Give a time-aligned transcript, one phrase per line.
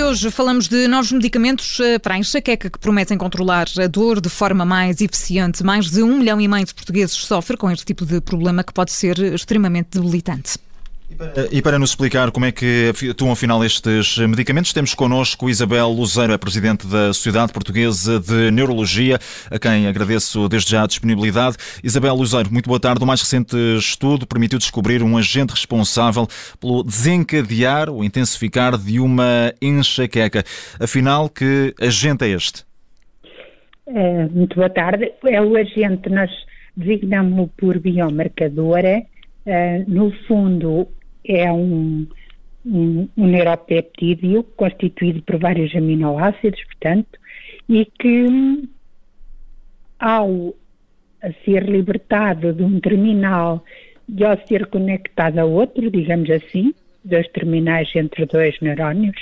[0.00, 4.18] E hoje falamos de novos medicamentos eh, para a enxaqueca que prometem controlar a dor
[4.18, 5.62] de forma mais eficiente.
[5.62, 8.72] Mais de um milhão e meio de portugueses sofrem com este tipo de problema que
[8.72, 10.56] pode ser extremamente debilitante.
[11.52, 16.32] E para nos explicar como é que atuam afinal estes medicamentos, temos connosco Isabel Luzeiro,
[16.32, 19.18] a Presidente da Sociedade Portuguesa de Neurologia,
[19.50, 21.58] a quem agradeço desde já a disponibilidade.
[21.84, 23.04] Isabel Luzeiro, muito boa tarde.
[23.04, 26.26] O mais recente estudo permitiu descobrir um agente responsável
[26.58, 30.42] pelo desencadear ou intensificar de uma enxaqueca.
[30.80, 32.64] Afinal, que agente é este?
[33.86, 35.12] É, muito boa tarde.
[35.26, 36.30] É o agente, nós
[36.74, 39.02] designamos-lo por biomarcadora.
[39.46, 40.86] Uh, no fundo,
[41.24, 42.06] é um,
[42.64, 47.18] um, um neuropeptídeo constituído por vários aminoácidos, portanto,
[47.68, 48.68] e que
[49.98, 50.54] ao
[51.44, 53.64] ser libertado de um terminal
[54.08, 56.74] e ao ser conectado a outro, digamos assim,
[57.04, 59.16] dois terminais entre dois neurónios,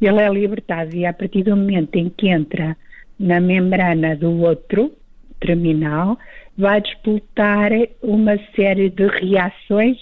[0.00, 2.76] ele é libertado e a partir do momento em que entra
[3.18, 4.92] na membrana do outro
[5.40, 6.18] terminal,
[6.56, 7.70] vai disputar
[8.02, 9.98] uma série de reações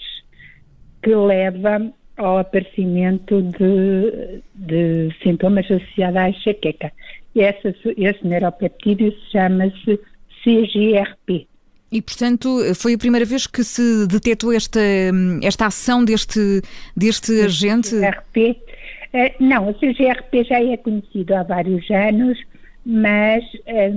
[1.01, 6.91] que leva ao aparecimento de, de sintomas associados à enxaqueca.
[7.35, 9.99] Esse, esse neuropeptídeo chama-se
[10.43, 11.47] CGRP.
[11.91, 14.81] E, portanto, foi a primeira vez que se detectou esta,
[15.41, 16.61] esta ação deste,
[16.95, 17.89] deste o agente?
[17.89, 18.57] CGRP,
[19.13, 22.37] eh, não, o CGRP já é conhecido há vários anos,
[22.85, 23.93] mas eh,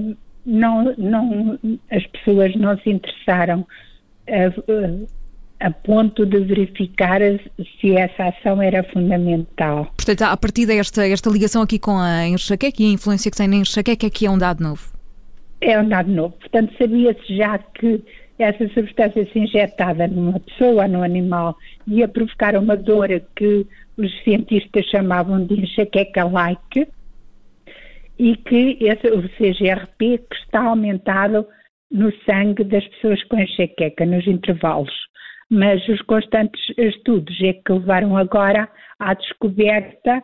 [0.47, 1.59] não, não,
[1.91, 3.67] as pessoas não se interessaram
[4.27, 4.53] eh,
[5.61, 7.21] a ponto de verificar
[7.81, 9.93] se essa ação era fundamental.
[9.95, 13.47] Portanto, a partir desta esta ligação aqui com a enxaqueca e a influência que tem
[13.47, 14.91] na enxaqueca é que é um dado novo?
[15.61, 16.35] É um dado novo.
[16.41, 18.03] Portanto, sabia-se já que
[18.39, 21.55] essa substância se injetada numa pessoa, num animal,
[21.87, 23.67] ia provocar uma dor que
[23.99, 26.89] os cientistas chamavam de enxaqueca-like
[28.19, 31.47] e que esse, o CGRP que está aumentado
[31.91, 35.11] no sangue das pessoas com enxaqueca, nos intervalos
[35.51, 38.69] mas os constantes estudos é que levaram agora
[38.99, 40.23] à descoberta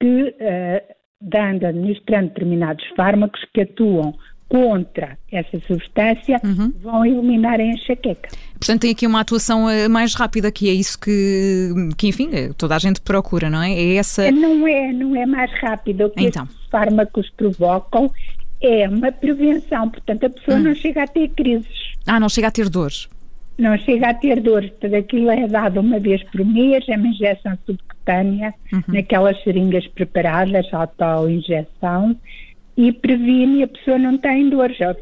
[0.00, 4.14] que, uh, dando, administrando determinados fármacos que atuam
[4.48, 6.72] contra essa substância, uhum.
[6.80, 8.30] vão eliminar a enxaqueca.
[8.54, 12.50] Portanto, tem aqui uma atuação eh, mais rápida, que é isso que, que enfim, eh,
[12.56, 13.74] toda a gente procura, não é?
[13.74, 14.30] É essa...
[14.30, 16.06] Não é, não é mais rápido.
[16.06, 16.44] O que então.
[16.44, 18.10] esses fármacos provocam
[18.62, 20.62] é uma prevenção, portanto a pessoa hum.
[20.62, 21.92] não chega a ter crises.
[22.06, 23.06] Ah, não chega a ter dores
[23.58, 27.08] não chega a ter dor, portanto aquilo é dado uma vez por mês, é uma
[27.08, 28.82] injeção subcutânea, uhum.
[28.88, 32.16] naquelas seringas preparadas, auto-injeção,
[32.76, 34.94] e previne a pessoa não tem dor, já,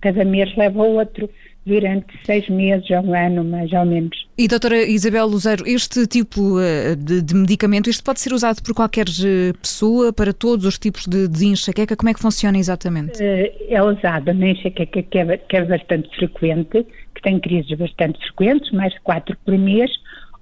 [0.00, 1.28] cada mês leva outro
[1.66, 4.26] durante seis meses a um ano, mais ou menos.
[4.38, 8.72] E doutora Isabel Luzeiro, este tipo eh, de, de, medicamento, isto pode ser usado por
[8.72, 11.96] qualquer eh, pessoa, para todos os tipos de, de enxaqueca?
[11.96, 13.20] Como é que funciona exatamente?
[13.20, 18.20] Eh, é usado na enxaqueca que é, que é bastante frequente, que tem crises bastante
[18.20, 19.90] frequentes, mais de quatro por mês,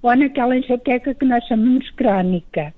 [0.03, 2.71] ou naquela enxaqueca que nós chamamos crónica,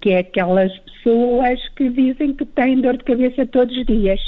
[0.00, 4.20] que é aquelas pessoas que dizem que têm dor de cabeça todos os dias.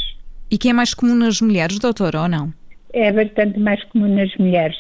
[0.49, 2.53] E que é mais comum nas mulheres, doutora, ou não?
[2.97, 4.77] É bastante mais comum nas mulheres.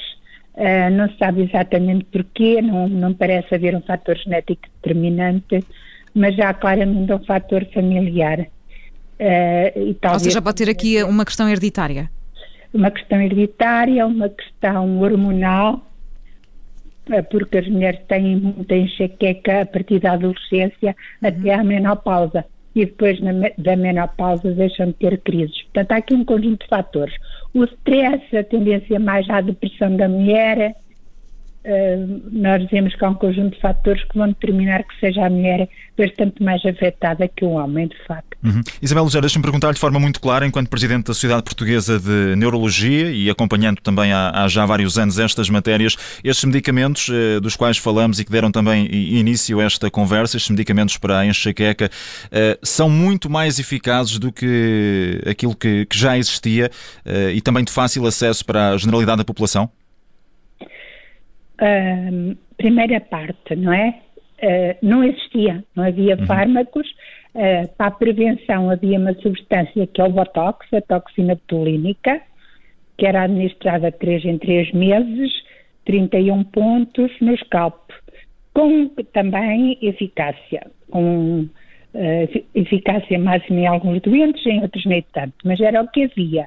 [0.54, 5.62] Uh, não se sabe exatamente porquê, não, não parece haver um fator genético determinante,
[6.14, 8.40] mas há claramente um fator familiar.
[8.40, 12.10] Uh, e Ou seja, pode ter aqui uma questão hereditária?
[12.72, 15.86] Uma questão hereditária, uma questão hormonal,
[17.10, 21.28] uh, porque as mulheres têm muita enxaqueca a partir da adolescência uhum.
[21.28, 25.62] até à menopausa e depois na, da menopausa deixam de ter crises.
[25.64, 27.14] Portanto, há aqui um conjunto de fatores.
[27.56, 30.76] O stress, a tendência mais à depressão da mulher,
[32.30, 35.68] nós dizemos que há um conjunto de fatores que vão determinar que seja a mulher
[35.96, 38.36] bastante mais afetada que o homem, de facto.
[38.44, 38.62] Uhum.
[38.80, 43.10] Isabel Lugero, deixa-me perguntar de forma muito clara, enquanto Presidente da Sociedade Portuguesa de Neurologia
[43.10, 47.78] e acompanhando também há, há já vários anos estas matérias, estes medicamentos eh, dos quais
[47.78, 51.90] falamos e que deram também início a esta conversa, estes medicamentos para a enxaqueca,
[52.30, 56.70] eh, são muito mais eficazes do que aquilo que, que já existia
[57.04, 59.70] eh, e também de fácil acesso para a generalidade da população?
[61.60, 64.00] Uh, primeira parte, não é?
[64.42, 66.26] Uh, não existia, não havia uhum.
[66.26, 66.86] fármacos
[67.36, 72.22] Uh, para a prevenção havia uma substância que é o Botox, a toxina botulínica,
[72.96, 75.30] que era administrada 3 em 3 meses,
[75.84, 77.90] 31 pontos no scalp,
[78.54, 85.60] com também eficácia, com uh, eficácia máxima em alguns doentes, em outros nem tanto, mas
[85.60, 86.46] era o que havia.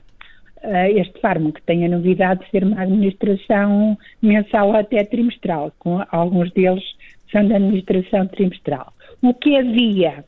[0.62, 6.52] Uh, este fármaco tem a novidade de ser uma administração mensal até trimestral, com alguns
[6.52, 6.84] deles
[7.32, 8.92] são de administração trimestral.
[9.22, 10.26] O que havia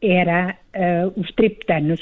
[0.00, 2.00] era uh, os triptanos,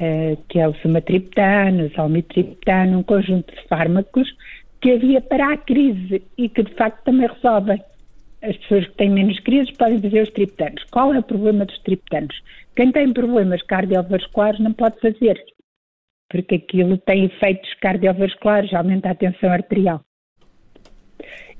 [0.00, 4.28] uh, que é o sumatriptano, o salmitriptano, um conjunto de fármacos
[4.80, 7.82] que havia para a crise e que de facto também resolvem.
[8.42, 10.84] As pessoas que têm menos crises podem fazer os triptanos.
[10.90, 12.38] Qual é o problema dos triptanos?
[12.76, 15.42] Quem tem problemas cardiovasculares não pode fazer,
[16.34, 20.00] porque aquilo tem efeitos cardiovasculares, aumenta a tensão arterial.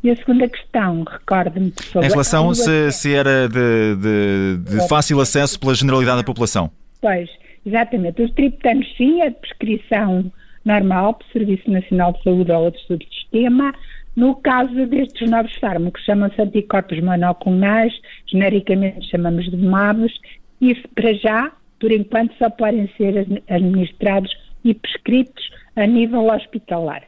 [0.03, 2.05] E a segunda questão, recordo-me, por favor.
[2.05, 6.73] Em relação se, se era de, de, de, fácil acesso pela generalidade da população.
[7.01, 7.31] Pois,
[7.65, 8.21] exatamente.
[8.21, 10.33] Os triptanos, sim, a prescrição
[10.65, 13.73] normal pelo Serviço Nacional de Saúde ou outro sistema.
[14.17, 17.93] No caso destes novos fármacos, chamam-se anticorpos monoclonais,
[18.27, 20.13] genericamente chamamos de MABs,
[20.61, 27.03] e para já, por enquanto, só podem ser administrados e prescritos a nível hospitalar.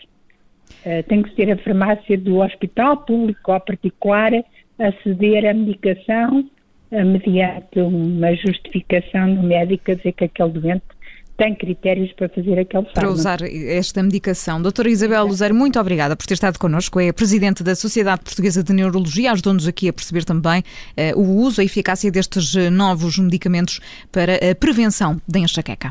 [0.84, 4.32] Uh, tem que ser a farmácia do hospital público ou particular
[4.78, 6.48] a ceder a medicação
[6.90, 10.84] uh, mediante uma justificação do médico a dizer que aquele doente
[11.36, 12.94] tem critérios para fazer aquele fármaco.
[12.94, 14.60] Para usar esta medicação.
[14.62, 16.98] Doutora Isabel Luzeiro, muito obrigada por ter estado connosco.
[16.98, 19.32] É a Presidente da Sociedade Portuguesa de Neurologia.
[19.32, 23.80] Ajudou-nos aqui a perceber também uh, o uso, a eficácia destes novos medicamentos
[24.10, 25.90] para a prevenção da enxaqueca.